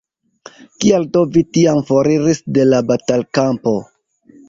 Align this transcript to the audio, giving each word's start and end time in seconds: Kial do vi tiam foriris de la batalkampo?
Kial 0.85 1.05
do 1.17 1.23
vi 1.35 1.45
tiam 1.59 1.83
foriris 1.91 2.43
de 2.59 2.69
la 2.73 2.83
batalkampo? 2.91 3.81